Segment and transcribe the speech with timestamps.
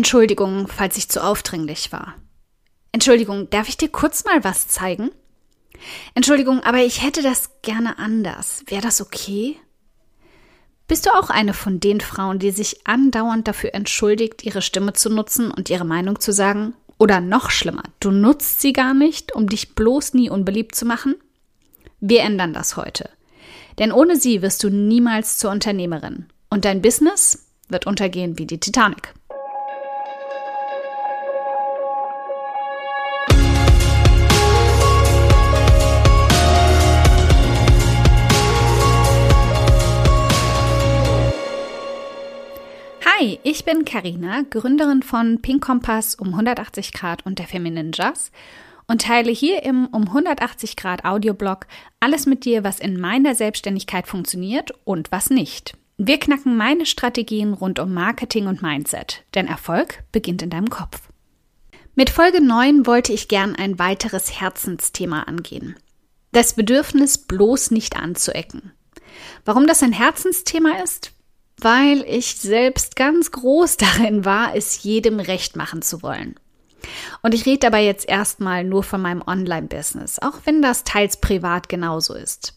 [0.00, 2.14] Entschuldigung, falls ich zu aufdringlich war.
[2.90, 5.10] Entschuldigung, darf ich dir kurz mal was zeigen?
[6.14, 8.64] Entschuldigung, aber ich hätte das gerne anders.
[8.66, 9.58] Wäre das okay?
[10.88, 15.10] Bist du auch eine von den Frauen, die sich andauernd dafür entschuldigt, ihre Stimme zu
[15.10, 16.72] nutzen und ihre Meinung zu sagen?
[16.96, 21.14] Oder noch schlimmer, du nutzt sie gar nicht, um dich bloß nie unbeliebt zu machen?
[22.00, 23.10] Wir ändern das heute.
[23.78, 26.24] Denn ohne sie wirst du niemals zur Unternehmerin.
[26.48, 29.12] Und dein Business wird untergehen wie die Titanic.
[43.20, 48.30] Hi, ich bin Karina, Gründerin von Pink Kompass um 180 Grad und der Feminine Jazz
[48.88, 51.66] und teile hier im um 180 Grad Audioblog
[51.98, 55.76] alles mit dir, was in meiner Selbstständigkeit funktioniert und was nicht.
[55.98, 61.02] Wir knacken meine Strategien rund um Marketing und Mindset, denn Erfolg beginnt in deinem Kopf.
[61.94, 65.76] Mit Folge 9 wollte ich gern ein weiteres Herzensthema angehen.
[66.32, 68.72] Das Bedürfnis bloß nicht anzuecken.
[69.44, 71.12] Warum das ein Herzensthema ist?
[71.62, 76.34] Weil ich selbst ganz groß darin war, es jedem recht machen zu wollen.
[77.22, 81.68] Und ich rede dabei jetzt erstmal nur von meinem Online-Business, auch wenn das teils privat
[81.68, 82.54] genauso ist.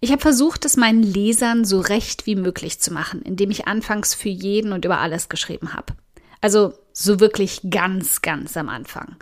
[0.00, 4.14] Ich habe versucht, es meinen Lesern so recht wie möglich zu machen, indem ich anfangs
[4.14, 5.94] für jeden und über alles geschrieben habe.
[6.40, 9.16] Also so wirklich ganz, ganz am Anfang.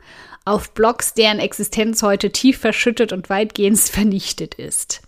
[0.45, 5.03] Auf Blogs, deren Existenz heute tief verschüttet und weitgehend vernichtet ist.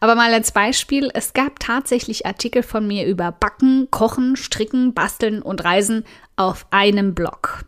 [0.00, 5.42] Aber mal als Beispiel, es gab tatsächlich Artikel von mir über Backen, Kochen, Stricken, Basteln
[5.42, 6.04] und Reisen
[6.36, 7.64] auf einem Blog.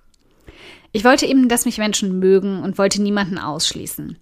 [0.92, 4.18] Ich wollte eben, dass mich Menschen mögen und wollte niemanden ausschließen.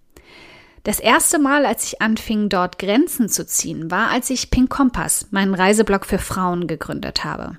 [0.83, 5.29] Das erste Mal, als ich anfing, dort Grenzen zu ziehen, war, als ich Pink Kompass,
[5.31, 7.57] meinen Reiseblog für Frauen, gegründet habe.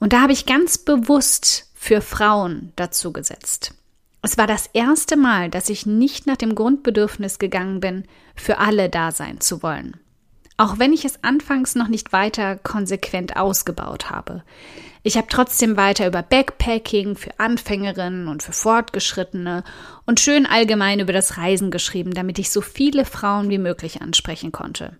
[0.00, 3.74] Und da habe ich ganz bewusst für Frauen dazu gesetzt.
[4.22, 8.88] Es war das erste Mal, dass ich nicht nach dem Grundbedürfnis gegangen bin, für alle
[8.88, 9.96] da sein zu wollen.
[10.56, 14.42] Auch wenn ich es anfangs noch nicht weiter konsequent ausgebaut habe.
[15.04, 19.62] Ich habe trotzdem weiter über Backpacking für Anfängerinnen und für Fortgeschrittene
[20.04, 24.50] und schön allgemein über das Reisen geschrieben, damit ich so viele Frauen wie möglich ansprechen
[24.50, 24.98] konnte.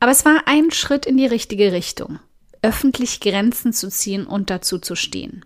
[0.00, 2.18] Aber es war ein Schritt in die richtige Richtung,
[2.62, 5.44] öffentlich Grenzen zu ziehen und dazu zu stehen.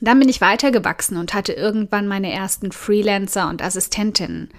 [0.00, 4.50] Dann bin ich weitergewachsen und hatte irgendwann meine ersten Freelancer und Assistentinnen.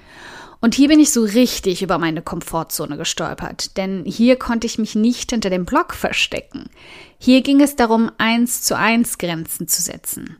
[0.59, 4.93] Und hier bin ich so richtig über meine Komfortzone gestolpert, denn hier konnte ich mich
[4.93, 6.69] nicht hinter dem Blog verstecken.
[7.17, 10.37] Hier ging es darum, eins zu eins Grenzen zu setzen.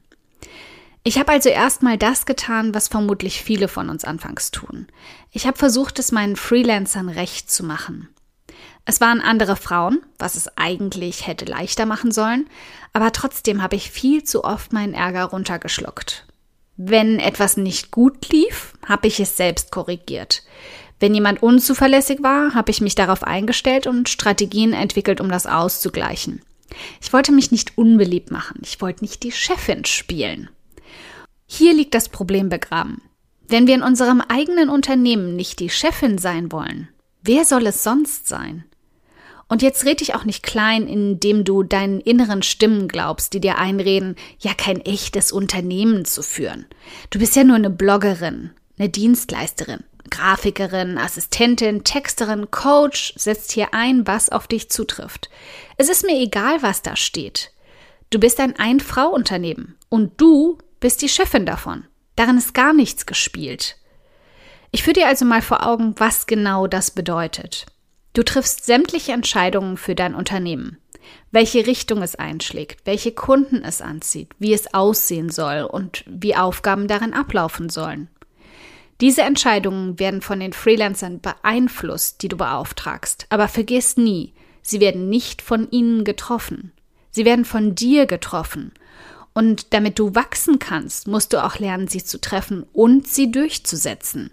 [1.04, 4.86] Ich habe also erstmal das getan, was vermutlich viele von uns anfangs tun.
[5.32, 8.08] Ich habe versucht, es meinen Freelancern recht zu machen.
[8.86, 12.50] Es waren andere Frauen, was es eigentlich hätte leichter machen sollen,
[12.94, 16.26] aber trotzdem habe ich viel zu oft meinen Ärger runtergeschluckt.
[16.78, 20.44] Wenn etwas nicht gut lief, habe ich es selbst korrigiert.
[21.00, 26.42] Wenn jemand unzuverlässig war, habe ich mich darauf eingestellt und Strategien entwickelt, um das auszugleichen.
[27.02, 30.50] Ich wollte mich nicht unbeliebt machen, ich wollte nicht die Chefin spielen.
[31.46, 33.02] Hier liegt das Problem begraben.
[33.48, 36.88] Wenn wir in unserem eigenen Unternehmen nicht die Chefin sein wollen,
[37.22, 38.64] wer soll es sonst sein?
[39.52, 43.58] Und jetzt red dich auch nicht klein, indem du deinen inneren Stimmen glaubst, die dir
[43.58, 46.68] einreden, ja kein echtes Unternehmen zu führen.
[47.10, 54.08] Du bist ja nur eine Bloggerin, eine Dienstleisterin, Grafikerin, Assistentin, Texterin, Coach, setzt hier ein,
[54.08, 55.30] was auf dich zutrifft.
[55.76, 57.52] Es ist mir egal, was da steht.
[58.10, 61.84] Du bist ein Ein-Frau-Unternehmen und du bist die Chefin davon.
[62.16, 63.76] Darin ist gar nichts gespielt.
[64.72, 67.66] Ich führe dir also mal vor Augen, was genau das bedeutet.
[68.14, 70.78] Du triffst sämtliche Entscheidungen für dein Unternehmen.
[71.32, 76.88] Welche Richtung es einschlägt, welche Kunden es anzieht, wie es aussehen soll und wie Aufgaben
[76.88, 78.10] darin ablaufen sollen.
[79.00, 85.10] Diese Entscheidungen werden von den Freelancern beeinflusst, die du beauftragst, aber vergiss nie, sie werden
[85.10, 86.72] nicht von ihnen getroffen.
[87.10, 88.74] Sie werden von dir getroffen.
[89.34, 94.32] Und damit du wachsen kannst, musst du auch lernen, sie zu treffen und sie durchzusetzen.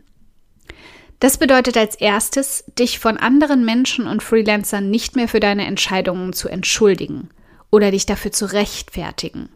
[1.20, 6.32] Das bedeutet als erstes, dich von anderen Menschen und Freelancern nicht mehr für deine Entscheidungen
[6.32, 7.30] zu entschuldigen
[7.70, 9.48] oder dich dafür zu rechtfertigen.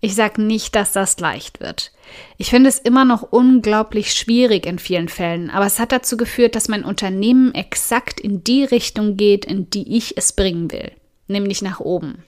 [0.00, 1.92] Ich sage nicht, dass das leicht wird.
[2.36, 6.56] Ich finde es immer noch unglaublich schwierig in vielen Fällen, aber es hat dazu geführt,
[6.56, 10.90] dass mein Unternehmen exakt in die Richtung geht, in die ich es bringen will,
[11.28, 12.24] nämlich nach oben.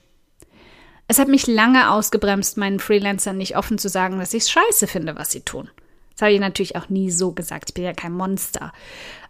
[1.09, 4.87] Es hat mich lange ausgebremst, meinen Freelancern nicht offen zu sagen, dass ich es scheiße
[4.87, 5.69] finde, was sie tun.
[6.15, 7.69] Das habe ich natürlich auch nie so gesagt.
[7.69, 8.71] Ich bin ja kein Monster.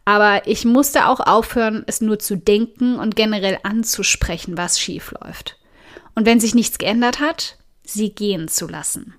[0.06, 5.58] Aber ich musste auch aufhören, es nur zu denken und generell anzusprechen, was schief läuft.
[6.14, 9.16] Und wenn sich nichts geändert hat, sie gehen zu lassen.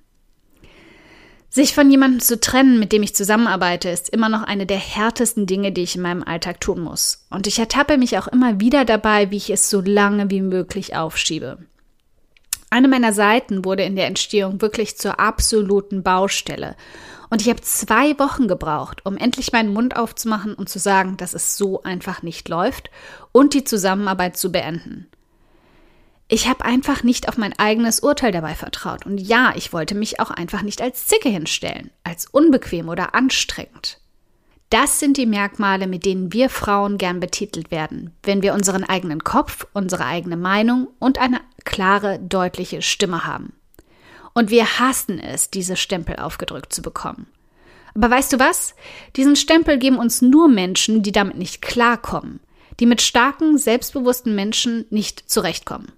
[1.48, 5.46] Sich von jemandem zu trennen, mit dem ich zusammenarbeite, ist immer noch eine der härtesten
[5.46, 7.26] Dinge, die ich in meinem Alltag tun muss.
[7.30, 10.96] Und ich ertappe mich auch immer wieder dabei, wie ich es so lange wie möglich
[10.96, 11.58] aufschiebe.
[12.68, 16.76] Eine meiner Seiten wurde in der Entstehung wirklich zur absoluten Baustelle.
[17.28, 21.34] Und ich habe zwei Wochen gebraucht, um endlich meinen Mund aufzumachen und zu sagen, dass
[21.34, 22.90] es so einfach nicht läuft
[23.32, 25.08] und die Zusammenarbeit zu beenden.
[26.28, 29.06] Ich habe einfach nicht auf mein eigenes Urteil dabei vertraut.
[29.06, 34.00] Und ja, ich wollte mich auch einfach nicht als Zicke hinstellen, als unbequem oder anstrengend.
[34.70, 39.22] Das sind die Merkmale, mit denen wir Frauen gern betitelt werden, wenn wir unseren eigenen
[39.22, 43.52] Kopf, unsere eigene Meinung und eine klare, deutliche Stimme haben.
[44.36, 47.26] Und wir hassen es, diese Stempel aufgedrückt zu bekommen.
[47.94, 48.74] Aber weißt du was?
[49.16, 52.40] Diesen Stempel geben uns nur Menschen, die damit nicht klarkommen,
[52.78, 55.90] die mit starken, selbstbewussten Menschen nicht zurechtkommen.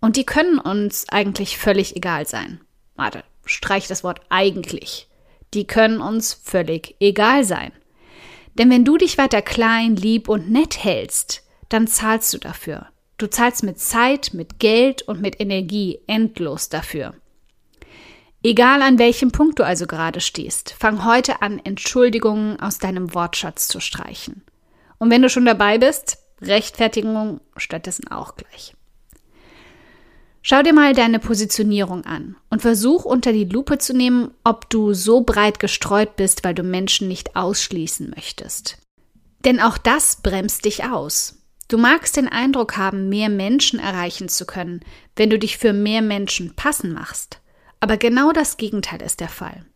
[0.00, 2.62] Und die können uns eigentlich völlig egal sein.
[2.96, 5.06] Warte, streich das Wort eigentlich.
[5.52, 7.72] Die können uns völlig egal sein.
[8.54, 12.86] Denn wenn du dich weiter klein, lieb und nett hältst, dann zahlst du dafür.
[13.18, 17.12] Du zahlst mit Zeit, mit Geld und mit Energie endlos dafür.
[18.44, 23.68] Egal an welchem Punkt du also gerade stehst, fang heute an, Entschuldigungen aus deinem Wortschatz
[23.68, 24.42] zu streichen.
[24.98, 28.74] Und wenn du schon dabei bist, Rechtfertigung stattdessen auch gleich.
[30.44, 34.92] Schau dir mal deine Positionierung an und versuch unter die Lupe zu nehmen, ob du
[34.92, 38.78] so breit gestreut bist, weil du Menschen nicht ausschließen möchtest.
[39.44, 41.38] Denn auch das bremst dich aus.
[41.68, 44.80] Du magst den Eindruck haben, mehr Menschen erreichen zu können,
[45.14, 47.41] wenn du dich für mehr Menschen passen machst.
[47.82, 49.66] Aber genau das Gegenteil ist der Fall.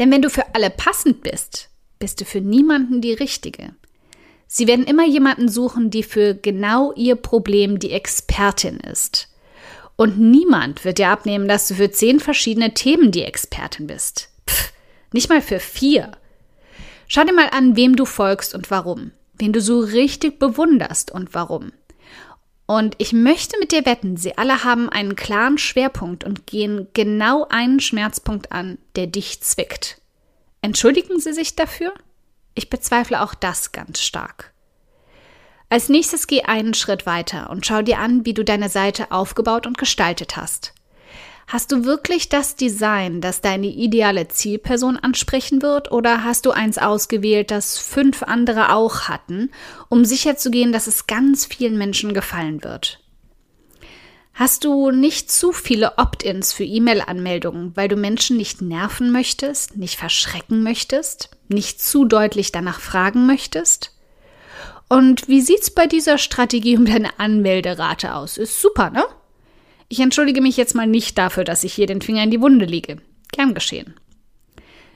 [0.00, 1.70] Denn wenn du für alle passend bist,
[2.00, 3.76] bist du für niemanden die Richtige.
[4.48, 9.28] Sie werden immer jemanden suchen, die für genau ihr Problem die Expertin ist.
[9.94, 14.30] Und niemand wird dir abnehmen, dass du für zehn verschiedene Themen die Expertin bist.
[14.48, 14.72] Pff,
[15.12, 16.10] nicht mal für vier.
[17.06, 19.12] Schau dir mal an, wem du folgst und warum.
[19.34, 21.70] Wen du so richtig bewunderst und warum.
[22.70, 27.44] Und ich möchte mit dir wetten, sie alle haben einen klaren Schwerpunkt und gehen genau
[27.48, 30.00] einen Schmerzpunkt an, der dich zwickt.
[30.62, 31.92] Entschuldigen sie sich dafür?
[32.54, 34.52] Ich bezweifle auch das ganz stark.
[35.68, 39.66] Als nächstes geh einen Schritt weiter und schau dir an, wie du deine Seite aufgebaut
[39.66, 40.72] und gestaltet hast.
[41.52, 46.78] Hast du wirklich das Design, das deine ideale Zielperson ansprechen wird, oder hast du eins
[46.78, 49.50] ausgewählt, das fünf andere auch hatten,
[49.88, 53.00] um sicherzugehen, dass es ganz vielen Menschen gefallen wird?
[54.32, 59.96] Hast du nicht zu viele Opt-ins für E-Mail-Anmeldungen, weil du Menschen nicht nerven möchtest, nicht
[59.96, 63.98] verschrecken möchtest, nicht zu deutlich danach fragen möchtest?
[64.88, 68.38] Und wie sieht's bei dieser Strategie um deine Anmelderate aus?
[68.38, 69.02] Ist super, ne?
[69.92, 72.64] Ich entschuldige mich jetzt mal nicht dafür, dass ich hier den Finger in die Wunde
[72.64, 72.98] lege.
[73.32, 73.94] Gern geschehen.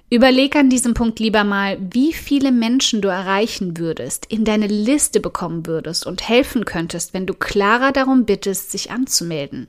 [0.09, 5.19] Überleg an diesem Punkt lieber mal, wie viele Menschen du erreichen würdest, in deine Liste
[5.19, 9.67] bekommen würdest und helfen könntest, wenn du klarer darum bittest, sich anzumelden.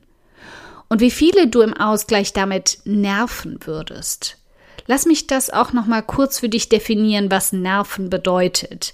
[0.90, 4.38] Und wie viele du im Ausgleich damit nerven würdest.
[4.86, 8.94] Lass mich das auch noch mal kurz für dich definieren, was nerven bedeutet.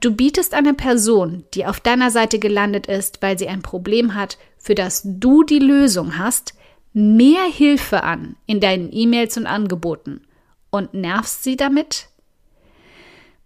[0.00, 4.36] Du bietest einer Person, die auf deiner Seite gelandet ist, weil sie ein Problem hat,
[4.58, 6.54] für das du die Lösung hast,
[6.92, 10.22] mehr Hilfe an in deinen E-Mails und Angeboten
[10.70, 12.08] und nervst sie damit?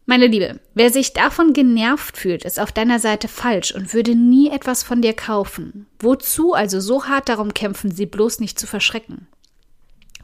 [0.06, 4.50] Meine Liebe, wer sich davon genervt fühlt, ist auf deiner Seite falsch und würde nie
[4.50, 5.86] etwas von dir kaufen.
[6.00, 9.28] Wozu also so hart darum kämpfen, sie bloß nicht zu verschrecken?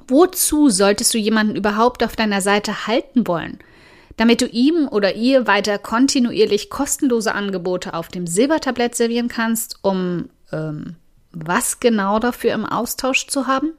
[0.09, 3.59] Wozu solltest du jemanden überhaupt auf deiner Seite halten wollen?
[4.17, 10.31] Damit du ihm oder ihr weiter kontinuierlich kostenlose Angebote auf dem Silbertablett servieren kannst, um
[10.53, 10.97] ähm,
[11.33, 13.73] was genau dafür im Austausch zu haben?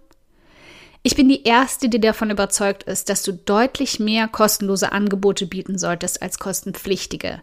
[1.01, 5.77] Ich bin die Erste, die davon überzeugt ist, dass du deutlich mehr kostenlose Angebote bieten
[5.77, 7.41] solltest als kostenpflichtige.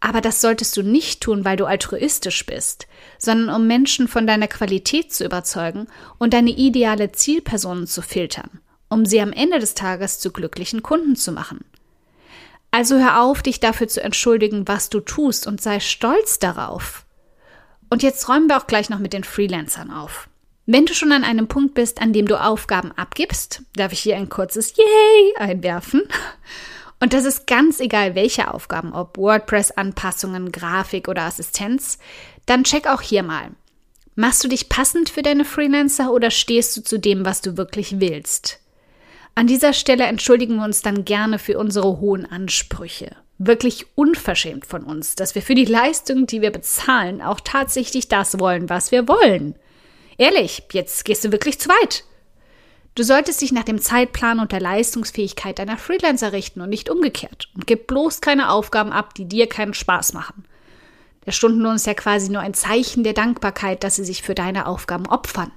[0.00, 2.86] Aber das solltest du nicht tun, weil du altruistisch bist,
[3.18, 5.86] sondern um Menschen von deiner Qualität zu überzeugen
[6.18, 11.16] und deine ideale Zielpersonen zu filtern, um sie am Ende des Tages zu glücklichen Kunden
[11.16, 11.60] zu machen.
[12.70, 17.04] Also hör auf, dich dafür zu entschuldigen, was du tust und sei stolz darauf.
[17.88, 20.28] Und jetzt räumen wir auch gleich noch mit den Freelancern auf.
[20.66, 24.16] Wenn du schon an einem Punkt bist, an dem du Aufgaben abgibst, darf ich hier
[24.16, 26.02] ein kurzes Yay einwerfen.
[27.00, 31.98] Und das ist ganz egal, welche Aufgaben, ob WordPress-Anpassungen, Grafik oder Assistenz,
[32.46, 33.50] dann check auch hier mal.
[34.14, 38.00] Machst du dich passend für deine Freelancer oder stehst du zu dem, was du wirklich
[38.00, 38.59] willst?
[39.40, 43.16] An dieser Stelle entschuldigen wir uns dann gerne für unsere hohen Ansprüche.
[43.38, 48.38] Wirklich unverschämt von uns, dass wir für die Leistung, die wir bezahlen, auch tatsächlich das
[48.38, 49.54] wollen, was wir wollen.
[50.18, 52.04] Ehrlich, jetzt gehst du wirklich zu weit.
[52.94, 57.48] Du solltest dich nach dem Zeitplan und der Leistungsfähigkeit deiner Freelancer richten und nicht umgekehrt.
[57.54, 60.44] Und gib bloß keine Aufgaben ab, die dir keinen Spaß machen.
[61.24, 64.66] Der Stundenlohn ist ja quasi nur ein Zeichen der Dankbarkeit, dass sie sich für deine
[64.66, 65.50] Aufgaben opfern.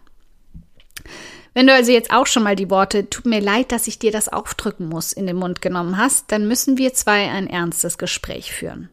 [1.54, 4.12] Wenn du also jetzt auch schon mal die Worte tut mir leid, dass ich dir
[4.12, 8.52] das aufdrücken muss in den Mund genommen hast, dann müssen wir zwei ein ernstes Gespräch
[8.52, 8.90] führen.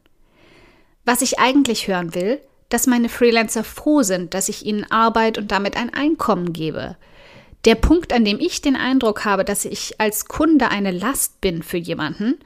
[1.07, 5.50] Was ich eigentlich hören will, dass meine Freelancer froh sind, dass ich ihnen Arbeit und
[5.50, 6.97] damit ein Einkommen gebe.
[7.64, 11.62] Der Punkt, an dem ich den Eindruck habe, dass ich als Kunde eine Last bin
[11.62, 12.38] für jemanden,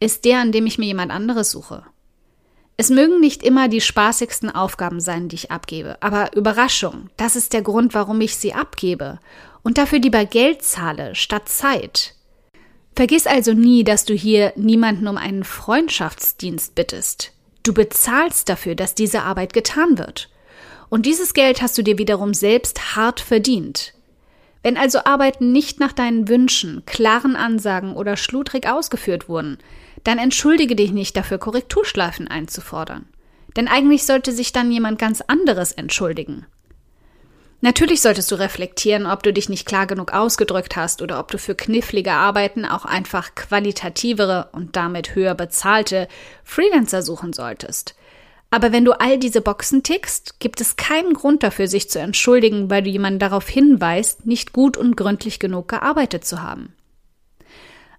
[0.00, 1.84] ist der, an dem ich mir jemand anderes suche.
[2.76, 7.52] Es mögen nicht immer die spaßigsten Aufgaben sein, die ich abgebe, aber Überraschung, das ist
[7.52, 9.18] der Grund, warum ich sie abgebe
[9.62, 12.14] und dafür lieber Geld zahle statt Zeit.
[12.96, 17.32] Vergiss also nie, dass du hier niemanden um einen Freundschaftsdienst bittest.
[17.62, 20.30] Du bezahlst dafür, dass diese Arbeit getan wird.
[20.88, 23.94] Und dieses Geld hast du dir wiederum selbst hart verdient.
[24.62, 29.58] Wenn also Arbeiten nicht nach deinen Wünschen, klaren Ansagen oder schludrig ausgeführt wurden,
[30.04, 33.06] dann entschuldige dich nicht dafür, Korrekturschleifen einzufordern.
[33.56, 36.46] Denn eigentlich sollte sich dann jemand ganz anderes entschuldigen.
[37.62, 41.36] Natürlich solltest du reflektieren, ob du dich nicht klar genug ausgedrückt hast oder ob du
[41.36, 46.08] für knifflige Arbeiten auch einfach qualitativere und damit höher bezahlte
[46.42, 47.94] Freelancer suchen solltest.
[48.50, 52.70] Aber wenn du all diese Boxen tickst, gibt es keinen Grund dafür, sich zu entschuldigen,
[52.70, 56.74] weil du jemanden darauf hinweist, nicht gut und gründlich genug gearbeitet zu haben.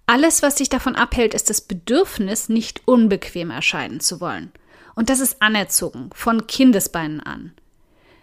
[0.07, 4.51] Alles, was dich davon abhält, ist das Bedürfnis, nicht unbequem erscheinen zu wollen.
[4.95, 7.53] Und das ist anerzogen, von Kindesbeinen an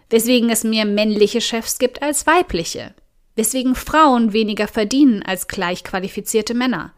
[0.09, 2.93] weswegen es mehr männliche Chefs gibt als weibliche,
[3.35, 6.93] weswegen Frauen weniger verdienen als gleichqualifizierte Männer,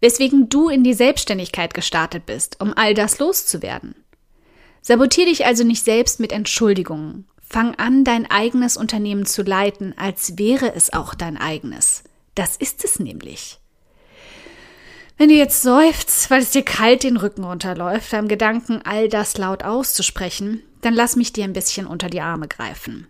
[0.00, 3.94] weswegen du in die Selbstständigkeit gestartet bist, um all das loszuwerden.
[4.80, 7.28] Sabotier dich also nicht selbst mit Entschuldigungen.
[7.40, 12.02] Fang an, dein eigenes Unternehmen zu leiten, als wäre es auch dein eigenes.
[12.34, 13.58] Das ist es nämlich.
[15.18, 19.36] Wenn du jetzt seufzt, weil es dir kalt den Rücken runterläuft, beim Gedanken, all das
[19.38, 23.06] laut auszusprechen, dann lass mich dir ein bisschen unter die Arme greifen.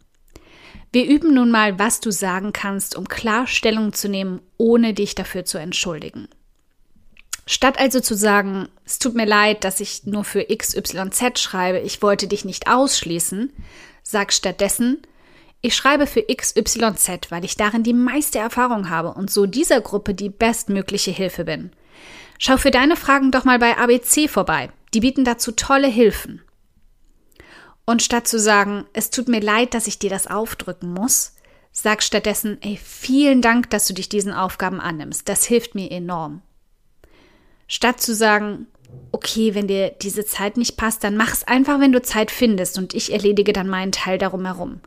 [0.93, 5.15] Wir üben nun mal, was du sagen kannst, um klar Stellung zu nehmen, ohne dich
[5.15, 6.29] dafür zu entschuldigen.
[7.47, 12.03] Statt also zu sagen, es tut mir leid, dass ich nur für XYZ schreibe, ich
[12.03, 13.53] wollte dich nicht ausschließen,
[14.03, 15.03] sag stattdessen,
[15.61, 20.13] ich schreibe für XYZ, weil ich darin die meiste Erfahrung habe und so dieser Gruppe
[20.13, 21.73] die bestmögliche Hilfe bin.
[22.39, 24.71] Schau für deine Fragen doch mal bei ABC vorbei.
[24.93, 26.43] Die bieten dazu tolle Hilfen.
[27.85, 31.35] Und statt zu sagen, es tut mir leid, dass ich dir das aufdrücken muss,
[31.73, 35.29] sag stattdessen, ey, vielen Dank, dass du dich diesen Aufgaben annimmst.
[35.29, 36.43] Das hilft mir enorm.
[37.67, 38.67] Statt zu sagen,
[39.11, 42.79] okay, wenn dir diese Zeit nicht passt, dann mach es einfach, wenn du Zeit findest
[42.79, 44.81] und ich erledige dann meinen Teil darum herum.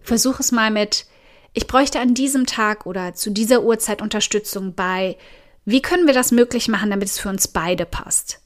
[0.00, 1.06] Versuch es mal mit,
[1.52, 5.16] ich bräuchte an diesem Tag oder zu dieser Uhrzeit Unterstützung bei,
[5.64, 8.40] wie können wir das möglich machen, damit es für uns beide passt?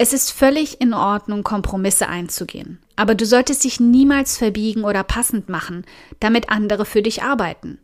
[0.00, 5.48] Es ist völlig in Ordnung, Kompromisse einzugehen, aber du solltest dich niemals verbiegen oder passend
[5.48, 5.84] machen,
[6.20, 7.80] damit andere für dich arbeiten.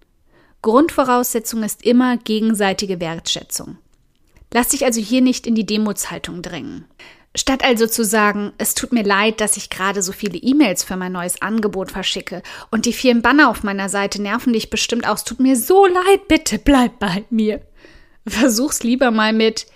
[0.63, 3.79] Grundvoraussetzung ist immer gegenseitige Wertschätzung.
[4.53, 6.85] Lass dich also hier nicht in die Demutshaltung drängen.
[7.35, 10.97] Statt also zu sagen, es tut mir leid, dass ich gerade so viele E-Mails für
[10.97, 15.25] mein neues Angebot verschicke und die vielen Banner auf meiner Seite nerven dich bestimmt aus,
[15.25, 17.61] tut mir so leid, bitte bleib bei mir.
[18.25, 19.67] Versuch's lieber mal mit,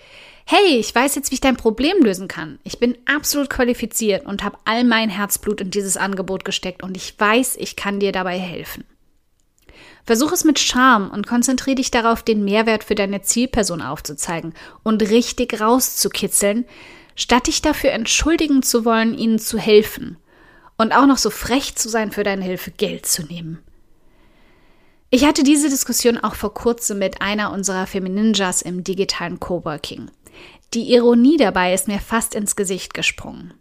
[0.51, 2.57] hey, ich weiß jetzt, wie ich dein Problem lösen kann.
[2.63, 7.13] Ich bin absolut qualifiziert und habe all mein Herzblut in dieses Angebot gesteckt und ich
[7.19, 8.83] weiß, ich kann dir dabei helfen.
[10.05, 15.07] Versuch es mit Charme und konzentriere dich darauf, den Mehrwert für deine Zielperson aufzuzeigen und
[15.11, 16.65] richtig rauszukitzeln,
[17.15, 20.17] statt dich dafür entschuldigen zu wollen, ihnen zu helfen
[20.79, 23.59] und auch noch so frech zu sein, für deine Hilfe Geld zu nehmen.
[25.11, 30.09] Ich hatte diese Diskussion auch vor kurzem mit einer unserer Femininjas im digitalen Coworking.
[30.73, 33.53] Die Ironie dabei ist mir fast ins Gesicht gesprungen.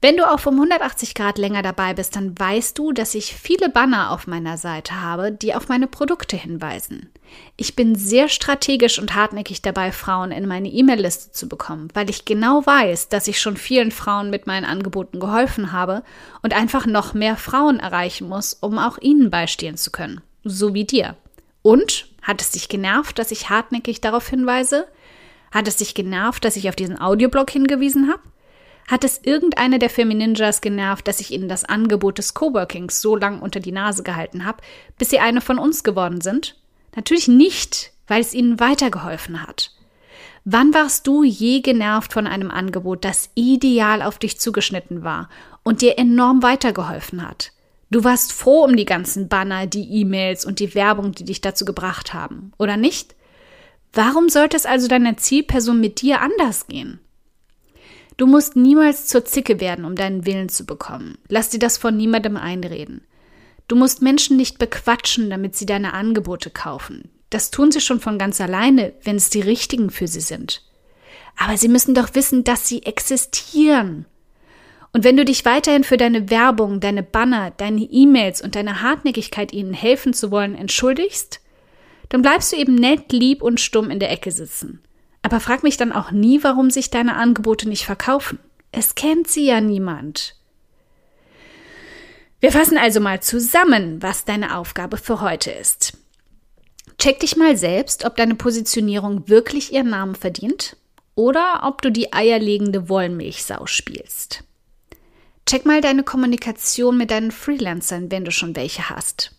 [0.00, 3.68] Wenn du auch um 180 Grad länger dabei bist, dann weißt du, dass ich viele
[3.68, 7.10] Banner auf meiner Seite habe, die auf meine Produkte hinweisen.
[7.56, 12.24] Ich bin sehr strategisch und hartnäckig dabei, Frauen in meine E-Mail-Liste zu bekommen, weil ich
[12.24, 16.04] genau weiß, dass ich schon vielen Frauen mit meinen Angeboten geholfen habe
[16.42, 20.20] und einfach noch mehr Frauen erreichen muss, um auch ihnen beistehen zu können.
[20.44, 21.16] So wie dir.
[21.62, 24.86] Und hat es dich genervt, dass ich hartnäckig darauf hinweise?
[25.50, 28.22] Hat es dich genervt, dass ich auf diesen Audioblog hingewiesen habe?
[28.88, 33.40] Hat es irgendeine der Femininjas genervt, dass ich ihnen das Angebot des Coworkings so lang
[33.40, 34.62] unter die Nase gehalten habe,
[34.96, 36.56] bis sie eine von uns geworden sind?
[36.96, 39.72] Natürlich nicht, weil es ihnen weitergeholfen hat.
[40.44, 45.28] Wann warst du je genervt von einem Angebot, das ideal auf dich zugeschnitten war
[45.62, 47.52] und dir enorm weitergeholfen hat?
[47.90, 51.66] Du warst froh um die ganzen Banner, die E-Mails und die Werbung, die dich dazu
[51.66, 53.14] gebracht haben, oder nicht?
[53.92, 57.00] Warum sollte es also deiner Zielperson mit dir anders gehen?
[58.16, 61.18] Du musst niemals zur Zicke werden, um deinen Willen zu bekommen.
[61.28, 63.02] Lass dir das von niemandem einreden.
[63.68, 67.10] Du musst Menschen nicht bequatschen, damit sie deine Angebote kaufen.
[67.30, 70.62] Das tun sie schon von ganz alleine, wenn es die richtigen für sie sind.
[71.36, 74.06] Aber sie müssen doch wissen, dass sie existieren.
[74.92, 79.52] Und wenn du dich weiterhin für deine Werbung, deine Banner, deine E-Mails und deine Hartnäckigkeit
[79.52, 81.40] ihnen helfen zu wollen entschuldigst,
[82.08, 84.82] dann bleibst du eben nett, lieb und stumm in der Ecke sitzen.
[85.22, 88.38] Aber frag mich dann auch nie, warum sich deine Angebote nicht verkaufen.
[88.72, 90.36] Es kennt sie ja niemand.
[92.40, 95.98] Wir fassen also mal zusammen, was deine Aufgabe für heute ist.
[96.98, 100.76] Check dich mal selbst, ob deine Positionierung wirklich ihren Namen verdient
[101.14, 104.44] oder ob du die eierlegende Wollmilchsau spielst.
[105.46, 109.37] Check mal deine Kommunikation mit deinen Freelancern, wenn du schon welche hast.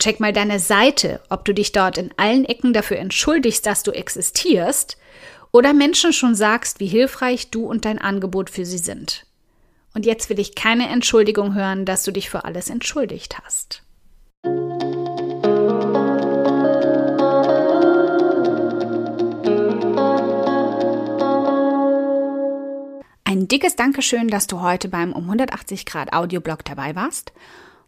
[0.00, 3.90] Check mal deine Seite, ob du dich dort in allen Ecken dafür entschuldigst, dass du
[3.90, 4.96] existierst
[5.52, 9.26] oder Menschen schon sagst, wie hilfreich du und dein Angebot für sie sind.
[9.92, 13.82] Und jetzt will ich keine Entschuldigung hören, dass du dich für alles entschuldigt hast.
[23.24, 27.34] Ein dickes Dankeschön, dass du heute beim um 180 Grad Audioblog dabei warst.